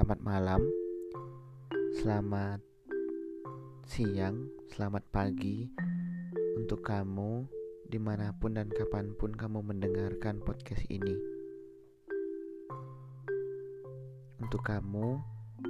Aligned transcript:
Selamat 0.00 0.24
malam, 0.24 0.62
selamat 2.00 2.64
siang, 3.84 4.48
selamat 4.72 5.04
pagi 5.12 5.68
untuk 6.56 6.80
kamu 6.80 7.44
di 7.84 8.00
mana 8.00 8.32
pun 8.32 8.56
dan 8.56 8.72
kapan 8.72 9.12
pun 9.12 9.36
kamu 9.36 9.60
mendengarkan 9.60 10.40
podcast 10.40 10.88
ini. 10.88 11.12
Untuk 14.40 14.64
kamu 14.64 15.20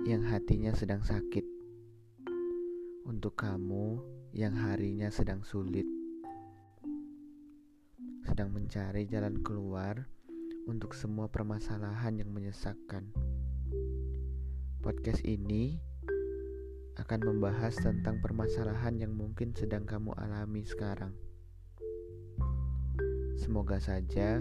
yang 0.07 0.23
hatinya 0.23 0.79
sedang 0.79 1.03
sakit, 1.03 1.43
untuk 3.11 3.35
kamu 3.35 3.99
yang 4.31 4.55
harinya 4.55 5.11
sedang 5.11 5.43
sulit, 5.43 5.91
sedang 8.31 8.55
mencari 8.55 9.11
jalan 9.11 9.43
keluar 9.43 10.07
untuk 10.71 10.95
semua 10.95 11.27
permasalahan 11.27 12.23
yang 12.23 12.31
menyesakkan. 12.31 13.11
Podcast 14.81 15.21
ini 15.29 15.77
akan 16.97 17.21
membahas 17.21 17.77
tentang 17.77 18.17
permasalahan 18.25 18.97
yang 18.97 19.13
mungkin 19.13 19.53
sedang 19.53 19.85
kamu 19.85 20.17
alami 20.17 20.65
sekarang. 20.65 21.13
Semoga 23.37 23.77
saja 23.77 24.41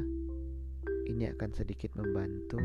ini 1.12 1.28
akan 1.28 1.52
sedikit 1.52 1.92
membantu. 2.00 2.56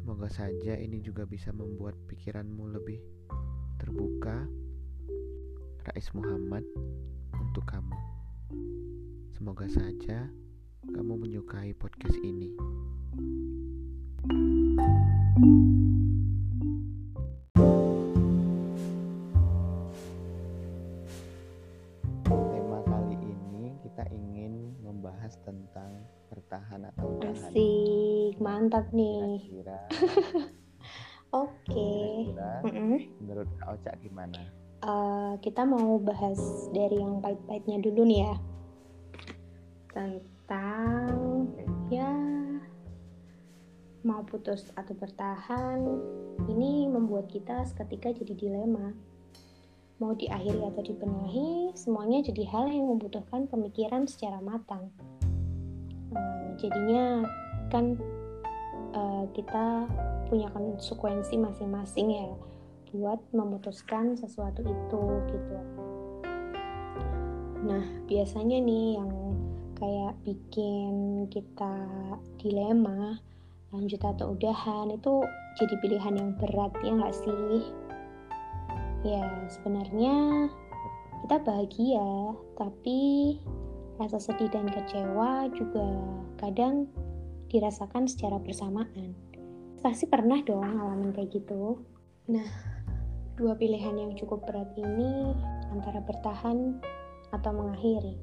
Semoga 0.00 0.32
saja 0.32 0.72
ini 0.80 1.04
juga 1.04 1.28
bisa 1.28 1.52
membuat 1.52 2.00
pikiranmu 2.08 2.80
lebih 2.80 2.96
terbuka. 3.76 4.48
Rais 5.84 6.08
Muhammad 6.16 6.64
untuk 7.36 7.68
kamu. 7.68 7.92
Semoga 9.36 9.68
saja 9.68 10.32
kamu 10.96 11.12
menyukai 11.28 11.76
podcast 11.76 12.16
ini. 12.24 12.56
Tema 15.38 15.67
tentang 25.48 25.90
bertahan 26.28 26.80
atau 26.92 27.08
tahan. 27.24 27.32
Asik, 27.32 28.34
mantap 28.36 28.86
nih. 28.92 29.40
Kira-kira, 29.48 29.80
Oke. 31.44 31.92
kira-kira 32.28 33.08
menurut 33.20 33.48
Kak 33.56 33.68
Oca 33.80 33.92
gimana? 34.04 34.40
Eh, 34.78 35.32
kita 35.42 35.66
mau 35.66 35.98
bahas 35.98 36.38
dari 36.70 37.00
yang 37.00 37.18
pahit-pahitnya 37.18 37.82
dulu 37.82 38.06
nih 38.06 38.20
ya. 38.28 38.34
Tentang 39.90 41.16
Oke. 41.50 41.64
ya 41.90 42.12
mau 44.06 44.22
putus 44.22 44.70
atau 44.78 44.94
bertahan. 44.94 45.82
Ini 46.46 46.86
membuat 46.86 47.26
kita 47.26 47.66
seketika 47.66 48.14
jadi 48.14 48.32
dilema. 48.38 48.94
Mau 49.98 50.14
diakhiri 50.14 50.62
atau 50.62 50.82
dibenahi, 50.86 51.74
semuanya 51.74 52.22
jadi 52.22 52.46
hal 52.46 52.70
yang 52.70 52.86
membutuhkan 52.86 53.50
pemikiran 53.50 54.06
secara 54.06 54.38
matang. 54.38 54.94
Jadinya 56.58 57.24
kan 57.70 57.94
eh, 58.92 59.24
kita 59.32 59.88
punya 60.28 60.52
konsekuensi 60.52 61.40
masing-masing 61.40 62.08
ya 62.12 62.28
buat 62.92 63.20
memutuskan 63.32 64.16
sesuatu 64.16 64.64
itu 64.64 65.02
gitu. 65.28 65.56
Nah, 67.68 67.84
biasanya 68.08 68.58
nih 68.64 68.96
yang 68.96 69.12
kayak 69.76 70.14
bikin 70.24 71.26
kita 71.30 71.74
dilema 72.40 73.20
lanjut 73.68 74.00
atau 74.00 74.32
udahan 74.32 74.88
itu 74.88 75.20
jadi 75.60 75.74
pilihan 75.84 76.14
yang 76.16 76.30
berat 76.40 76.72
ya 76.80 76.92
nggak 76.96 77.14
sih? 77.14 77.60
Ya 79.04 79.26
sebenarnya 79.52 80.48
kita 81.26 81.36
bahagia, 81.44 82.10
tapi 82.56 83.36
rasa 83.98 84.22
sedih 84.22 84.46
dan 84.48 84.70
kecewa 84.70 85.50
juga 85.52 85.86
kadang 86.38 86.86
dirasakan 87.50 88.06
secara 88.06 88.38
bersamaan. 88.38 89.12
Pasti 89.82 90.06
pernah 90.06 90.38
dong 90.46 90.78
ngalamin 90.78 91.10
kayak 91.10 91.34
gitu. 91.34 91.82
Nah, 92.30 92.46
dua 93.34 93.58
pilihan 93.58 93.98
yang 93.98 94.14
cukup 94.14 94.46
berat 94.46 94.70
ini 94.78 95.34
antara 95.74 95.98
bertahan 96.02 96.78
atau 97.34 97.50
mengakhiri. 97.50 98.14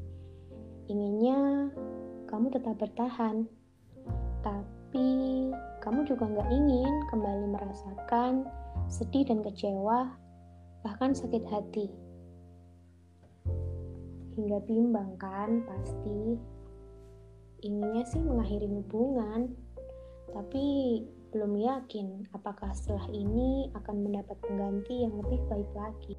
Inginnya 0.87 1.71
kamu 2.29 2.53
tetap 2.53 2.77
bertahan, 2.77 3.47
tapi 4.45 5.07
kamu 5.81 6.05
juga 6.05 6.29
nggak 6.29 6.49
ingin 6.51 6.93
kembali 7.09 7.45
merasakan 7.51 8.45
sedih 8.85 9.25
dan 9.25 9.41
kecewa, 9.41 10.13
bahkan 10.85 11.17
sakit 11.17 11.43
hati. 11.49 12.04
Hingga 14.35 14.59
bimbang 14.67 15.15
kan 15.17 15.63
pasti. 15.63 16.39
Inginnya 17.65 18.03
sih 18.05 18.21
mengakhiri 18.21 18.67
hubungan, 18.69 19.55
tapi 20.29 20.65
belum 21.35 21.55
yakin 21.55 22.31
apakah 22.31 22.71
setelah 22.71 23.07
ini 23.11 23.67
akan 23.75 24.07
mendapat 24.07 24.39
pengganti 24.43 25.03
yang 25.03 25.15
lebih 25.19 25.39
baik 25.51 25.71
lagi. 25.75 26.15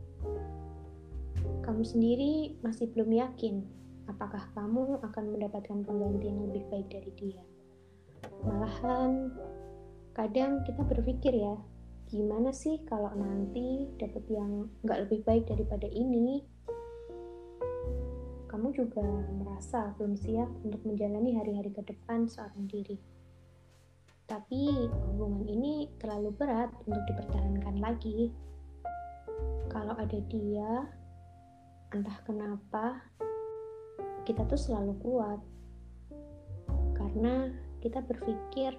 Kamu 1.65 1.83
sendiri 1.85 2.57
masih 2.65 2.91
belum 2.93 3.13
yakin 3.15 3.65
apakah 4.07 4.45
kamu 4.55 5.03
akan 5.03 5.25
mendapatkan 5.35 5.79
pengganti 5.83 6.25
yang 6.31 6.41
lebih 6.51 6.65
baik 6.71 6.87
dari 6.91 7.11
dia. 7.19 7.43
Malahan, 8.47 9.35
kadang 10.15 10.63
kita 10.63 10.83
berpikir 10.87 11.35
ya, 11.35 11.57
gimana 12.07 12.55
sih 12.55 12.81
kalau 12.87 13.11
nanti 13.19 13.91
dapat 13.99 14.23
yang 14.31 14.71
nggak 14.87 15.07
lebih 15.07 15.21
baik 15.27 15.45
daripada 15.51 15.91
ini? 15.91 16.43
Kamu 18.57 18.73
juga 18.73 19.05
merasa 19.37 19.93
belum 20.01 20.17
siap 20.17 20.49
untuk 20.65 20.81
menjalani 20.89 21.37
hari-hari 21.37 21.77
ke 21.77 21.85
depan 21.85 22.25
seorang 22.25 22.65
diri 22.65 22.97
tapi 24.27 24.91
hubungan 25.07 25.47
ini 25.47 25.87
terlalu 26.03 26.35
berat 26.35 26.75
untuk 26.83 26.99
dipertahankan 27.07 27.79
lagi. 27.79 28.35
Kalau 29.71 29.95
ada 29.95 30.19
dia, 30.27 30.83
entah 31.95 32.19
kenapa 32.27 33.07
kita 34.27 34.43
tuh 34.51 34.59
selalu 34.59 34.99
kuat. 34.99 35.41
Karena 36.99 37.55
kita 37.79 38.03
berpikir 38.03 38.75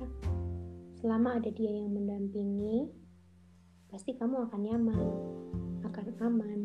selama 1.00 1.40
ada 1.40 1.48
dia 1.48 1.72
yang 1.72 1.96
mendampingi, 1.96 2.92
pasti 3.88 4.20
kamu 4.20 4.52
akan 4.52 4.62
nyaman, 4.68 5.08
akan 5.88 6.06
aman. 6.28 6.60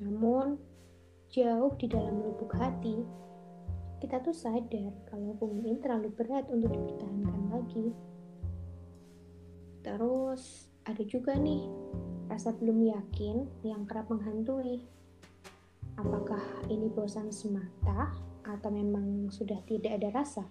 Namun, 0.00 0.56
jauh 1.36 1.76
di 1.76 1.84
dalam 1.84 2.24
lubuk 2.24 2.56
hati, 2.56 3.04
kita 4.00 4.24
tuh 4.24 4.32
sadar 4.32 4.88
kalau 5.12 5.36
hubungan 5.36 5.68
ini 5.68 5.78
terlalu 5.84 6.08
berat 6.16 6.48
untuk 6.48 6.72
dipertahankan 6.72 7.42
lagi. 7.52 7.92
Terus 9.84 10.72
ada 10.88 11.04
juga 11.04 11.36
nih 11.36 11.68
rasa 12.32 12.56
belum 12.56 12.88
yakin 12.88 13.68
yang 13.68 13.84
kerap 13.84 14.08
menghantui. 14.08 14.80
Apakah 16.00 16.40
ini 16.72 16.88
bosan 16.88 17.28
semata 17.28 18.16
atau 18.48 18.72
memang 18.72 19.28
sudah 19.28 19.60
tidak 19.68 20.00
ada 20.00 20.08
rasa? 20.16 20.44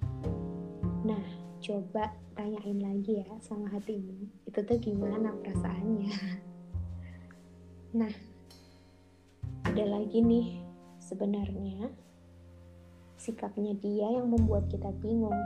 Nah, 1.02 1.26
coba 1.66 2.14
tanyain 2.38 2.78
lagi 2.78 3.26
ya 3.26 3.30
sama 3.42 3.74
hatimu. 3.74 4.30
Itu 4.46 4.62
tuh 4.62 4.78
gimana 4.78 5.34
perasaannya? 5.34 6.14
Nah, 7.96 8.12
ada 9.64 9.88
lagi 9.88 10.20
nih 10.20 10.65
sebenarnya 11.06 11.94
sikapnya 13.22 13.78
dia 13.78 14.10
yang 14.10 14.34
membuat 14.34 14.66
kita 14.74 14.90
bingung. 15.00 15.38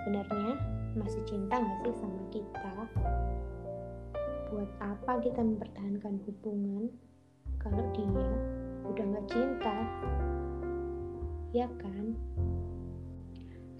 Sebenarnya 0.00 0.56
masih 0.96 1.20
cinta 1.28 1.60
nggak 1.60 1.78
sih 1.84 1.94
sama 2.00 2.22
kita? 2.32 2.72
Buat 4.48 4.70
apa 4.80 5.20
kita 5.20 5.44
mempertahankan 5.44 6.16
hubungan 6.24 6.88
kalau 7.60 7.84
dia 7.92 8.24
udah 8.88 9.04
nggak 9.04 9.28
cinta? 9.28 9.76
Ya 11.52 11.68
kan? 11.76 12.16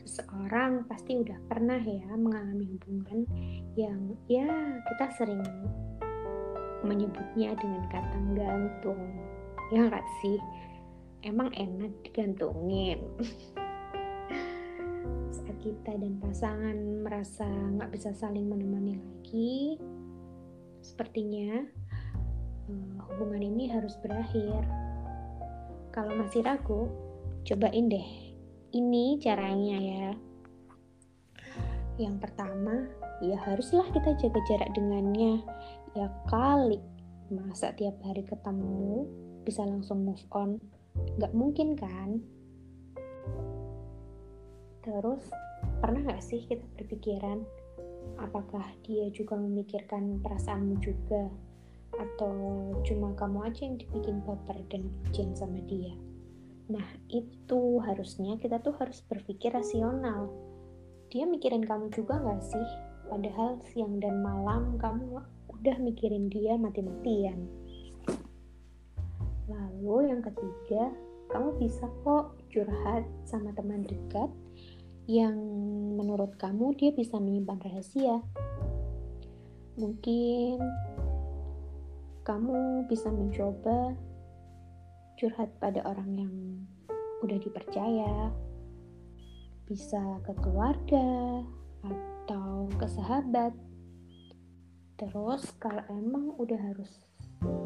Seseorang 0.04 0.84
pasti 0.86 1.16
udah 1.16 1.40
pernah 1.48 1.80
ya 1.80 2.12
mengalami 2.14 2.76
hubungan 2.76 3.24
yang 3.74 4.14
ya 4.28 4.46
kita 4.92 5.06
sering 5.16 5.42
menyebutnya 6.84 7.56
dengan 7.56 7.82
kata 7.88 8.18
gantung. 8.36 9.00
Ya 9.74 9.82
nggak 9.90 10.06
sih? 10.22 10.38
Emang 11.24 11.52
enak 11.56 11.92
digantungin. 12.04 13.00
Saat 15.32 15.56
kita 15.62 15.96
dan 15.96 16.20
pasangan 16.20 16.76
merasa 17.00 17.46
nggak 17.46 17.92
bisa 17.92 18.12
saling 18.12 18.50
menemani 18.50 18.98
lagi. 18.98 19.78
Sepertinya 20.84 21.64
uh, 22.68 22.96
hubungan 23.10 23.42
ini 23.42 23.70
harus 23.72 23.96
berakhir. 24.02 24.60
Kalau 25.94 26.12
masih 26.18 26.44
ragu 26.44 26.92
cobain 27.46 27.88
deh. 27.88 28.08
Ini 28.74 29.16
caranya 29.22 29.78
ya. 29.80 30.08
Yang 31.96 32.16
pertama 32.28 32.84
ya 33.24 33.40
haruslah 33.48 33.88
kita 33.94 34.12
jaga 34.20 34.40
jarak 34.44 34.70
dengannya. 34.76 35.40
Ya 35.96 36.12
kali 36.28 36.76
masa 37.32 37.72
tiap 37.74 37.96
hari 38.04 38.22
ketemu 38.22 39.08
bisa 39.42 39.64
langsung 39.64 40.04
move 40.04 40.22
on 40.30 40.60
nggak 41.16 41.32
mungkin 41.32 41.74
kan? 41.76 42.20
Terus 44.84 45.24
pernah 45.80 46.00
nggak 46.06 46.22
sih 46.22 46.44
kita 46.46 46.62
berpikiran 46.78 47.42
apakah 48.22 48.64
dia 48.86 49.10
juga 49.12 49.34
memikirkan 49.36 50.20
perasaanmu 50.22 50.76
juga? 50.80 51.28
Atau 51.96 52.34
cuma 52.84 53.16
kamu 53.16 53.48
aja 53.48 53.60
yang 53.64 53.76
dibikin 53.80 54.20
baper 54.22 54.60
dan 54.68 54.88
bucin 55.04 55.32
sama 55.32 55.60
dia? 55.64 55.96
Nah 56.68 56.84
itu 57.08 57.80
harusnya 57.80 58.36
kita 58.36 58.60
tuh 58.60 58.76
harus 58.76 59.00
berpikir 59.06 59.54
rasional. 59.54 60.28
Dia 61.08 61.24
mikirin 61.24 61.64
kamu 61.64 61.88
juga 61.94 62.20
nggak 62.20 62.42
sih? 62.42 62.68
Padahal 63.06 63.62
siang 63.70 64.02
dan 64.02 64.20
malam 64.20 64.76
kamu 64.76 65.22
udah 65.46 65.76
mikirin 65.80 66.28
dia 66.28 66.58
mati-matian 66.58 67.48
lalu 69.46 70.10
yang 70.10 70.22
ketiga 70.22 70.90
kamu 71.30 71.58
bisa 71.58 71.86
kok 72.06 72.38
curhat 72.50 73.02
sama 73.26 73.50
teman 73.54 73.82
dekat 73.82 74.30
yang 75.06 75.38
menurut 75.94 76.34
kamu 76.38 76.74
dia 76.74 76.90
bisa 76.90 77.18
menyimpan 77.18 77.62
rahasia. 77.62 78.22
Mungkin 79.78 80.58
kamu 82.26 82.90
bisa 82.90 83.06
mencoba 83.14 83.94
curhat 85.14 85.50
pada 85.62 85.82
orang 85.86 86.10
yang 86.18 86.34
udah 87.22 87.38
dipercaya, 87.38 88.34
bisa 89.70 90.02
ke 90.26 90.32
keluarga 90.42 91.42
atau 91.86 92.66
ke 92.74 92.86
sahabat. 92.90 93.54
Terus 94.98 95.54
kalau 95.62 95.86
emang 95.92 96.34
udah 96.34 96.58
harus 96.58 96.90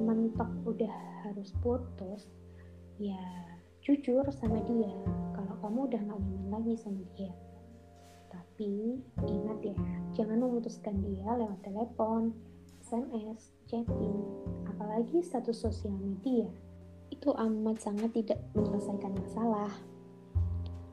mentok, 0.03 0.51
udah 0.67 0.95
harus 1.27 1.53
putus, 1.61 2.29
ya 3.01 3.21
jujur 3.81 4.23
sama 4.29 4.61
dia 4.69 4.93
kalau 5.33 5.55
kamu 5.65 5.89
udah 5.89 6.01
gak 6.05 6.21
nyaman 6.21 6.49
lagi 6.53 6.75
sama 6.77 7.01
dia. 7.17 7.33
Tapi 8.31 9.01
ingat 9.25 9.59
ya 9.65 9.77
jangan 10.15 10.45
memutuskan 10.45 11.01
dia 11.01 11.27
lewat 11.33 11.59
telepon 11.65 12.37
SMS, 12.85 13.55
chatting, 13.71 14.21
apalagi 14.69 15.25
status 15.25 15.65
sosial 15.65 15.97
media. 15.97 16.49
Itu 17.11 17.35
amat 17.35 17.83
sangat 17.83 18.13
tidak 18.15 18.41
menyelesaikan 18.55 19.17
masalah. 19.17 19.73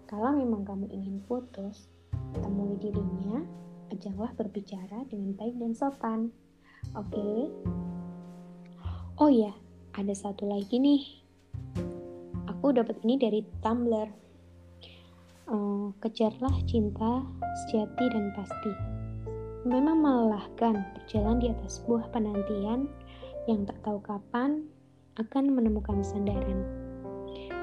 Kalau 0.08 0.32
memang 0.34 0.64
kamu 0.64 0.88
ingin 0.90 1.20
putus 1.28 1.92
temui 2.40 2.80
dirinya 2.80 3.44
ajaklah 3.92 4.32
berbicara 4.36 5.04
dengan 5.08 5.36
baik 5.36 5.56
dan 5.60 5.74
sopan. 5.76 6.32
Oke? 6.96 7.12
okay? 7.14 7.77
Oh 9.18 9.34
ya 9.34 9.50
ada 9.98 10.14
satu 10.14 10.46
lagi 10.46 10.78
nih. 10.78 11.02
Aku 12.54 12.70
dapat 12.70 13.02
ini 13.02 13.18
dari 13.18 13.42
Tumblr. 13.66 14.10
Uh, 15.48 15.90
kejarlah 16.04 16.54
cinta 16.70 17.26
sejati 17.66 18.06
dan 18.14 18.30
pasti. 18.38 18.74
Memang 19.66 20.06
melelahkan 20.06 20.86
berjalan 20.94 21.42
di 21.42 21.50
atas 21.50 21.82
sebuah 21.82 22.14
penantian 22.14 22.86
yang 23.50 23.66
tak 23.66 23.80
tahu 23.82 23.98
kapan 24.06 24.70
akan 25.18 25.50
menemukan 25.50 26.06
sandaran. 26.06 26.62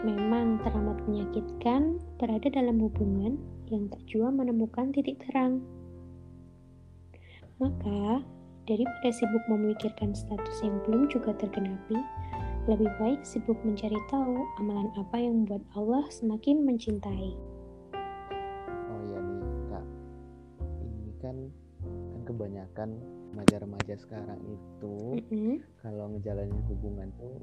Memang 0.03 0.59
teramat 0.67 0.99
menyakitkan 1.07 2.03
berada 2.19 2.51
dalam 2.51 2.83
hubungan 2.83 3.39
yang 3.71 3.87
tak 3.89 4.03
jua 4.11 4.35
menemukan 4.35 4.91
titik 4.91 5.23
terang. 5.23 5.63
Maka 7.63 8.27
daripada 8.65 9.09
sibuk 9.13 9.45
memikirkan 9.49 10.17
status 10.17 10.65
yang 10.65 10.81
belum 10.89 11.09
juga 11.13 11.37
tergenapi, 11.37 12.01
lebih 12.65 12.89
baik 12.97 13.21
sibuk 13.21 13.61
mencari 13.61 13.97
tahu 14.09 14.41
amalan 14.61 14.89
apa 14.97 15.17
yang 15.21 15.45
membuat 15.45 15.65
Allah 15.77 16.05
semakin 16.09 16.65
mencintai. 16.65 17.37
Oh 18.89 19.01
iya 19.05 19.19
nih 19.21 19.43
kak, 19.69 19.87
ini 20.81 21.13
kan 21.21 21.37
kan 21.85 22.23
kebanyakan 22.25 22.91
remaja-remaja 23.35 23.95
sekarang 23.99 24.41
itu 24.47 24.97
mm 25.19 25.27
-hmm. 25.29 25.57
kalau 25.83 26.07
ngejalanin 26.15 26.63
hubungan 26.71 27.11
tuh 27.19 27.37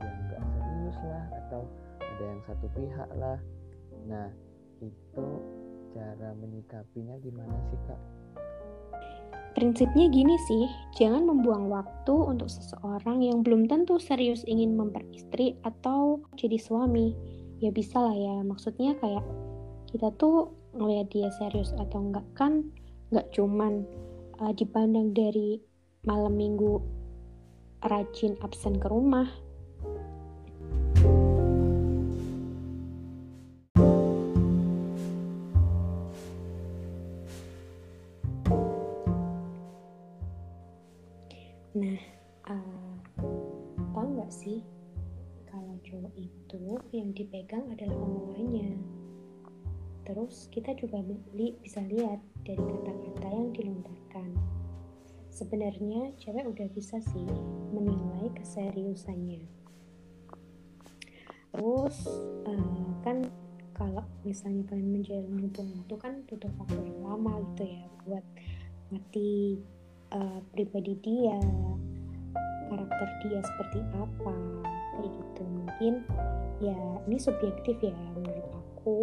yang 0.00 0.16
nggak 0.26 0.42
serius 0.42 0.98
lah 1.04 1.24
atau 1.46 1.62
ada 2.00 2.24
yang 2.24 2.40
satu 2.48 2.66
pihak 2.74 3.10
lah. 3.20 3.38
Nah 4.08 4.28
itu 4.82 5.26
cara 5.94 6.28
menyikapinya 6.40 7.20
gimana 7.22 7.54
sih 7.70 7.80
kak? 7.86 8.00
Prinsipnya 9.58 10.06
gini 10.06 10.38
sih, 10.46 10.70
jangan 10.94 11.26
membuang 11.26 11.66
waktu 11.66 12.14
untuk 12.14 12.46
seseorang 12.46 13.26
yang 13.26 13.42
belum 13.42 13.66
tentu 13.66 13.98
serius 13.98 14.46
ingin 14.46 14.78
memperistri 14.78 15.58
atau 15.66 16.22
jadi 16.38 16.54
suami. 16.62 17.10
Ya 17.58 17.74
bisa 17.74 17.98
lah 17.98 18.14
ya, 18.14 18.38
maksudnya 18.46 18.94
kayak 19.02 19.26
kita 19.90 20.14
tuh 20.14 20.54
ngeliat 20.78 21.10
dia 21.10 21.26
serius 21.42 21.74
atau 21.74 22.06
enggak 22.06 22.22
kan 22.38 22.70
nggak 23.10 23.34
cuman 23.34 23.82
uh, 24.38 24.54
dipandang 24.54 25.10
dari 25.10 25.58
malam 26.06 26.38
minggu 26.38 26.78
rajin 27.82 28.38
absen 28.46 28.78
ke 28.78 28.86
rumah 28.86 29.26
Nah, 41.78 41.94
uh, 42.50 42.94
tahu 43.94 44.06
nggak 44.18 44.34
sih 44.34 44.66
kalau 45.46 45.78
cowok 45.86 46.10
itu 46.18 46.62
yang 46.90 47.14
dipegang 47.14 47.70
adalah 47.70 47.94
omongannya. 47.94 48.74
Terus 50.02 50.50
kita 50.50 50.74
juga 50.74 50.98
li 51.38 51.54
bisa 51.62 51.78
lihat 51.86 52.18
dari 52.42 52.58
kata-kata 52.58 53.30
yang 53.30 53.54
dilontarkan. 53.54 54.34
Sebenarnya 55.30 56.18
cewek 56.18 56.50
udah 56.50 56.66
bisa 56.74 56.98
sih 56.98 57.30
menilai 57.70 58.26
keseriusannya. 58.34 59.46
Terus 61.54 61.96
uh, 62.42 62.90
kan 63.06 63.22
kalau 63.70 64.02
misalnya 64.26 64.66
kalian 64.66 64.98
menjalin 64.98 65.46
hubungan 65.46 65.78
itu 65.86 65.94
kan 65.94 66.26
butuh 66.26 66.50
waktu 66.58 66.90
yang 66.90 67.06
lama 67.06 67.38
gitu 67.54 67.70
ya 67.70 67.86
buat 68.02 68.24
mati 68.90 69.62
uh, 70.12 70.38
pribadi 70.52 70.94
dia 71.00 71.38
karakter 72.68 73.08
dia 73.24 73.40
seperti 73.40 73.80
apa 73.96 74.34
kayak 74.98 75.10
gitu. 75.12 75.42
Mungkin 75.46 75.94
ya 76.60 76.78
ini 77.08 77.16
subjektif 77.16 77.76
ya 77.80 77.96
menurut 78.16 78.48
aku. 78.52 78.98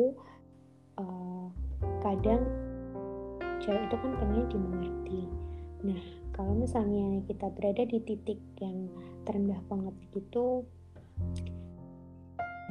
Uh, 0.95 1.51
kadang 1.99 2.39
cewek 3.59 3.83
itu 3.89 3.95
kan 3.99 4.11
pengen 4.21 4.45
dimengerti. 4.47 5.21
Nah 5.83 6.03
kalau 6.31 6.53
misalnya 6.55 7.19
kita 7.27 7.51
berada 7.51 7.83
di 7.83 7.99
titik 8.03 8.39
yang 8.61 8.87
terendah 9.25 9.59
banget 9.67 9.95
gitu 10.13 10.63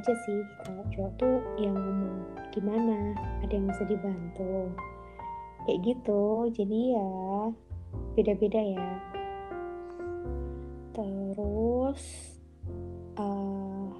aja 0.05 0.21
sih 0.29 0.45
kalau 0.61 0.85
cowok 0.93 1.11
tuh 1.17 1.35
yang 1.57 1.73
ngomong 1.73 2.29
gimana? 2.53 3.17
Ada 3.41 3.57
yang 3.57 3.65
bisa 3.73 3.83
dibantu? 3.89 4.69
Kayak 5.65 5.81
gitu. 5.81 6.23
Jadi 6.53 6.93
ya 6.93 7.09
beda-beda 8.15 8.63
ya. 8.63 8.89
Terus 10.95 12.03
uh, 13.19 13.91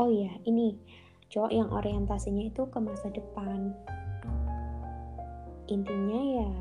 oh 0.00 0.10
ya 0.10 0.32
ini 0.48 0.80
cowok 1.28 1.52
yang 1.52 1.68
orientasinya 1.68 2.48
itu 2.48 2.64
ke 2.72 2.78
masa 2.80 3.12
depan. 3.12 3.76
Intinya 5.68 6.20
ya 6.20 6.52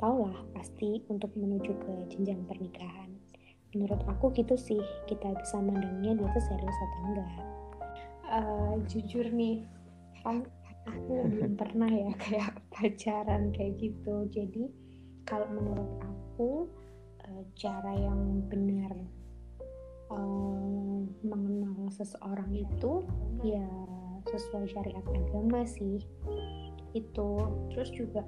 taulah 0.00 0.36
pasti 0.56 1.04
untuk 1.12 1.32
menuju 1.36 1.72
ke 1.76 1.92
jenjang 2.12 2.40
pernikahan. 2.48 3.12
Menurut 3.76 4.00
aku 4.08 4.32
gitu 4.32 4.56
sih 4.56 4.80
kita 5.04 5.36
bisa 5.36 5.60
mandangnya 5.60 6.16
dia 6.16 6.28
tuh 6.32 6.44
serius 6.48 6.78
atau 6.80 7.00
enggak. 7.04 7.36
Uh, 8.28 8.74
jujur 8.88 9.24
nih 9.32 9.64
kan 10.20 10.44
aku 10.84 11.28
belum 11.32 11.56
pernah 11.56 11.88
ya 11.88 12.12
kayak 12.24 12.52
pacaran 12.72 13.52
kayak 13.52 13.76
gitu. 13.76 14.24
Jadi 14.32 14.87
kalau 15.28 15.44
menurut 15.52 15.92
aku 16.00 16.64
uh, 17.28 17.44
cara 17.52 17.92
yang 17.92 18.40
benar 18.48 18.96
uh, 20.08 21.04
mengenal 21.20 21.92
seseorang 21.92 22.48
itu 22.56 23.04
ya 23.44 23.68
sesuai 24.32 24.72
syariat 24.72 25.04
agama 25.04 25.68
sih 25.68 26.00
itu 26.96 27.30
terus 27.76 27.92
juga 27.92 28.24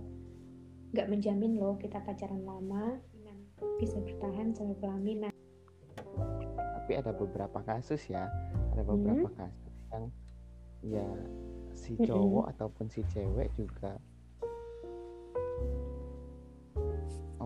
nggak 0.92 1.09
menjamin 1.09 1.57
loh 1.57 1.80
kita 1.80 1.97
pacaran 2.04 2.45
lama 2.45 3.00
bisa 3.80 3.97
bertahan 4.04 4.52
sampai 4.52 4.76
pelaminan 4.76 5.33
tapi 6.52 6.92
ada 6.97 7.16
beberapa 7.16 7.64
kasus 7.64 8.04
ya 8.12 8.28
ada 8.76 8.83
beberapa 8.85 9.28
hmm. 9.28 9.38
kasus 9.40 9.75
yang 9.88 10.04
ya 10.80 11.09
si 11.73 11.97
cowok 11.97 12.45
hmm. 12.49 12.52
ataupun 12.57 12.87
si 12.92 13.00
cewek 13.09 13.49
juga 13.57 13.97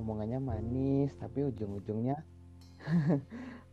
omongannya 0.04 0.36
manis 0.36 1.16
tapi 1.16 1.48
ujung-ujungnya 1.48 2.20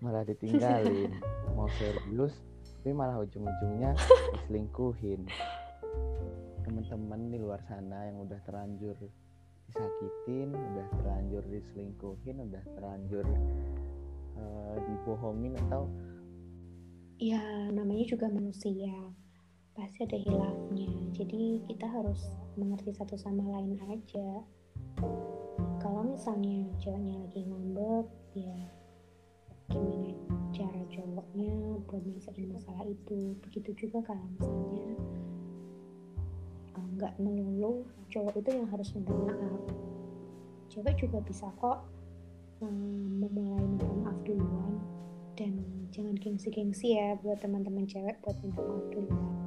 malah 0.04 0.24
ditinggalin. 0.24 1.12
Mau 1.60 1.68
serius 1.76 2.40
tapi 2.80 2.96
malah 2.96 3.20
ujung-ujungnya 3.20 3.92
diselingkuhin. 4.34 5.28
Teman-teman 6.64 7.22
di 7.28 7.38
luar 7.38 7.60
sana 7.68 8.08
yang 8.08 8.24
udah 8.24 8.40
terlanjur 8.48 8.96
disakitin 9.68 10.56
udah 10.56 10.88
terlanjur 11.00 11.44
diselingkuhin 11.48 12.44
udah 12.44 12.64
terlanjur 12.76 13.24
uh, 14.36 14.76
dibohongin 14.88 15.56
atau 15.68 15.92
ya 17.20 17.44
namanya 17.76 18.08
juga 18.08 18.32
manusia. 18.32 18.96
Pasti 19.76 20.08
ada 20.08 20.16
hilafnya. 20.16 20.92
Jadi 21.12 21.60
kita 21.68 21.92
harus 21.92 22.24
mengerti 22.56 22.96
satu 22.96 23.20
sama 23.20 23.44
lain 23.52 23.76
aja 23.92 24.44
kalau 26.02 26.18
misalnya 26.18 26.66
ceweknya 26.82 27.14
lagi 27.14 27.46
ngambek 27.46 28.08
ya 28.34 28.58
gimana 29.70 30.10
cara 30.50 30.82
cowoknya 30.90 31.54
buat 31.86 32.02
nyelesain 32.02 32.50
masalah 32.50 32.90
itu? 32.90 33.38
Begitu 33.46 33.86
juga 33.86 34.10
kalau 34.10 34.26
misalnya 34.34 34.98
eh, 36.74 36.86
nggak 36.98 37.14
uh, 37.14 37.20
melulu 37.22 37.86
cowok 38.10 38.34
itu 38.34 38.50
yang 38.50 38.66
harus 38.74 38.90
minta 38.98 39.14
maaf 39.14 39.62
cewek 40.74 40.98
juga 40.98 41.22
bisa 41.22 41.54
kok 41.62 41.86
um, 42.66 43.22
memulai 43.22 43.62
minta 43.62 43.86
maaf 44.02 44.18
duluan 44.26 44.82
dan 45.38 45.62
jangan 45.94 46.18
gengsi-gengsi 46.18 46.98
ya 46.98 47.14
buat 47.22 47.46
teman-teman 47.46 47.86
cewek 47.86 48.18
buat 48.26 48.42
minta 48.42 48.58
maaf 48.66 48.86
duluan. 48.90 49.38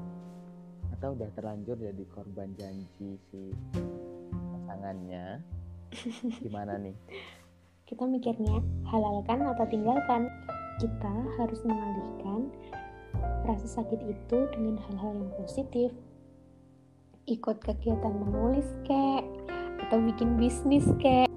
Atau 0.94 1.18
udah 1.18 1.34
terlanjur 1.34 1.82
jadi 1.82 2.04
korban 2.14 2.54
janji 2.54 3.18
si 3.26 3.50
pasangannya 4.30 5.42
Gimana 6.42 6.78
nih? 6.80 6.96
Kita 7.84 8.08
mikirnya 8.08 8.58
halalkan 8.88 9.44
atau 9.44 9.64
tinggalkan. 9.68 10.26
Kita 10.82 11.14
harus 11.38 11.60
mengalihkan 11.62 12.50
rasa 13.46 13.80
sakit 13.80 14.00
itu 14.02 14.38
dengan 14.50 14.80
hal-hal 14.88 15.12
yang 15.14 15.32
positif. 15.38 15.94
Ikut 17.24 17.62
kegiatan 17.62 18.12
menulis 18.12 18.66
kek, 18.84 19.24
atau 19.84 20.00
bikin 20.00 20.40
bisnis 20.40 20.88
kek. 20.98 21.28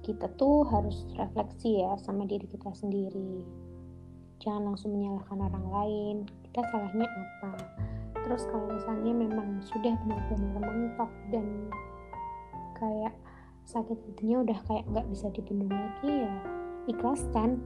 Kita 0.00 0.26
tuh 0.40 0.64
harus 0.66 1.04
refleksi 1.14 1.84
ya 1.84 1.94
sama 2.00 2.24
diri 2.24 2.48
kita 2.48 2.72
sendiri. 2.72 3.44
Jangan 4.40 4.72
langsung 4.72 4.96
menyalahkan 4.96 5.36
orang 5.36 5.66
lain. 5.68 6.16
Kita 6.48 6.64
salahnya 6.72 7.06
apa? 7.06 7.52
Terus 8.24 8.42
kalau 8.48 8.72
misalnya 8.72 9.12
memang 9.12 9.60
sudah 9.68 9.92
benar-benar 10.00 10.64
mentok 10.64 11.12
dan 11.28 11.46
kayak 12.80 13.12
sakit 13.70 13.98
hatinya 14.02 14.42
udah 14.42 14.58
kayak 14.66 14.84
nggak 14.90 15.06
bisa 15.14 15.30
dibendung 15.30 15.70
lagi 15.70 16.26
ya 16.26 16.34
ikhlaskan 16.90 17.62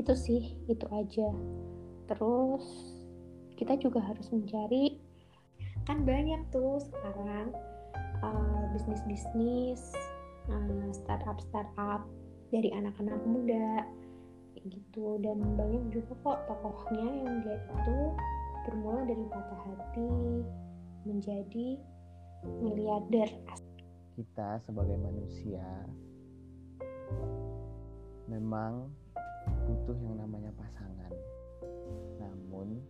itu 0.00 0.12
sih 0.16 0.42
itu 0.68 0.84
aja. 0.92 1.28
Terus 2.08 2.64
kita 3.56 3.76
juga 3.76 4.00
harus 4.00 4.28
mencari 4.32 5.00
kan 5.88 6.04
banyak 6.04 6.40
tuh 6.52 6.80
sekarang 6.80 7.52
uh, 8.24 8.62
bisnis-bisnis 8.72 9.80
uh, 10.48 10.88
startup 10.92 11.40
startup 11.40 12.04
dari 12.52 12.72
anak-anak 12.72 13.20
muda 13.28 13.84
gitu. 14.60 15.20
Dan 15.20 15.40
banyak 15.56 15.84
juga 15.92 16.12
kok 16.24 16.38
tokohnya 16.48 17.08
yang 17.24 17.36
dia 17.44 17.56
itu 17.60 17.98
bermula 18.68 19.08
dari 19.08 19.24
patah 19.28 19.60
hati 19.68 20.12
menjadi 21.08 21.68
miliarder 22.60 23.28
kita 24.20 24.60
sebagai 24.68 25.00
manusia 25.00 25.64
memang 28.28 28.92
butuh 29.64 29.96
yang 29.96 30.20
namanya 30.20 30.52
pasangan. 30.60 31.08
Namun, 32.20 32.84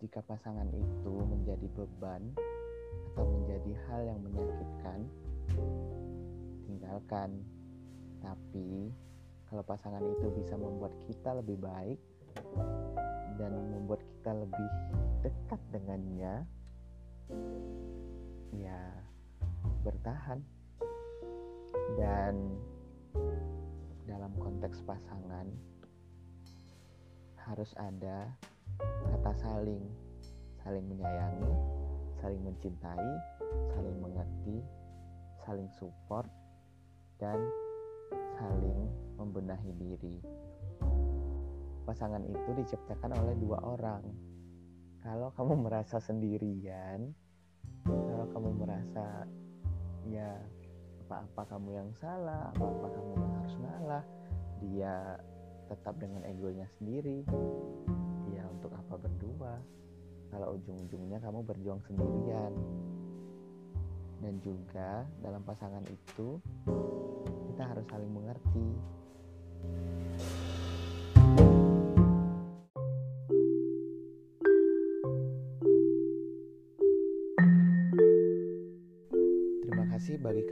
jika 0.00 0.24
pasangan 0.24 0.64
itu 0.72 1.14
menjadi 1.28 1.68
beban 1.76 2.32
atau 3.12 3.28
menjadi 3.28 3.72
hal 3.84 4.00
yang 4.08 4.24
menyakitkan, 4.24 5.04
tinggalkan. 6.64 7.44
Tapi, 8.24 8.88
kalau 9.52 9.60
pasangan 9.60 10.00
itu 10.00 10.32
bisa 10.32 10.56
membuat 10.56 10.96
kita 11.04 11.44
lebih 11.44 11.60
baik 11.60 12.00
dan 13.36 13.52
membuat 13.52 14.00
kita 14.16 14.32
lebih 14.32 14.68
dekat 15.20 15.60
dengannya, 15.76 16.48
ya 18.56 18.80
bertahan 19.84 20.40
dan 21.98 22.34
dalam 24.06 24.32
konteks 24.38 24.82
pasangan 24.86 25.46
harus 27.50 27.72
ada 27.78 28.30
kata 29.10 29.32
saling. 29.40 29.82
Saling 30.60 30.84
menyayangi 30.92 31.54
saling 32.20 32.42
mencintai 32.44 33.12
saling 33.72 33.96
mengerti 34.04 34.60
saling 35.40 35.72
support 35.72 36.28
dan 37.16 37.40
saling 38.36 38.92
membenahi 39.16 39.72
diri. 39.80 40.20
Pasangan 41.88 42.20
itu 42.28 42.50
diciptakan 42.60 43.16
oleh 43.16 43.34
dua 43.40 43.58
orang. 43.64 44.04
Kalau 45.00 45.32
kamu 45.32 45.54
merasa 45.64 45.96
sendirian 45.96 47.08
kalau 47.88 48.26
kamu 48.36 48.50
merasa 48.60 49.24
ya 50.04 50.36
apa-apa 51.10 51.42
kamu 51.50 51.74
yang 51.74 51.90
salah 51.98 52.54
apa-apa 52.54 52.86
kamu 52.94 53.10
yang 53.18 53.32
harus 53.42 53.54
ngalah. 53.58 54.04
Dia 54.62 54.94
tetap 55.66 55.98
dengan 55.98 56.22
egonya 56.22 56.70
sendiri. 56.78 57.26
Ya 58.30 58.46
untuk 58.46 58.70
apa 58.70 58.94
berdua? 58.94 59.58
Kalau 60.30 60.54
ujung-ujungnya 60.54 61.18
kamu 61.18 61.42
berjuang 61.42 61.82
sendirian. 61.90 62.54
Dan 64.22 64.38
juga 64.38 65.02
dalam 65.18 65.42
pasangan 65.42 65.82
itu 65.90 66.38
kita 67.50 67.62
harus 67.66 67.82
saling 67.90 68.12
mengerti 68.14 68.70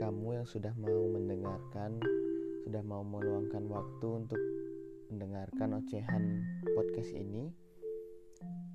kamu 0.09 0.41
yang 0.41 0.47
sudah 0.49 0.73
mau 0.73 1.05
mendengarkan, 1.13 2.01
sudah 2.65 2.81
mau 2.81 3.05
meluangkan 3.05 3.61
waktu 3.69 4.07
untuk 4.09 4.41
mendengarkan 5.13 5.77
ocehan 5.77 6.41
podcast 6.73 7.13
ini. 7.13 7.53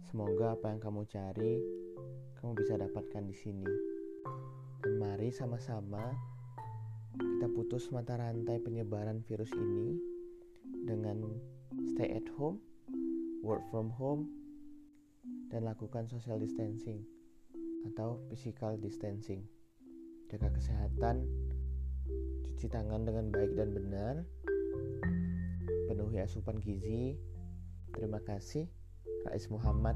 Semoga 0.06 0.54
apa 0.54 0.70
yang 0.70 0.78
kamu 0.78 1.02
cari, 1.10 1.58
kamu 2.38 2.54
bisa 2.54 2.78
dapatkan 2.78 3.26
di 3.26 3.34
sini. 3.34 3.66
Dan 4.78 5.02
mari 5.02 5.34
sama-sama 5.34 6.06
kita 7.18 7.50
putus 7.50 7.90
mata 7.90 8.14
rantai 8.14 8.62
penyebaran 8.62 9.18
virus 9.26 9.50
ini 9.58 9.98
dengan 10.86 11.18
stay 11.98 12.14
at 12.14 12.30
home, 12.38 12.62
work 13.42 13.66
from 13.74 13.90
home, 13.90 14.30
dan 15.50 15.66
lakukan 15.66 16.06
social 16.06 16.38
distancing 16.38 17.02
atau 17.90 18.22
physical 18.30 18.78
distancing 18.78 19.42
jaga 20.28 20.48
kesehatan, 20.52 21.24
cuci 22.44 22.66
tangan 22.68 23.04
dengan 23.04 23.28
baik 23.30 23.52
dan 23.56 23.70
benar, 23.72 24.14
penuhi 25.88 26.20
asupan 26.20 26.58
gizi. 26.60 27.16
Terima 27.94 28.18
kasih, 28.24 28.66
Rais 29.28 29.46
Muhammad. 29.52 29.94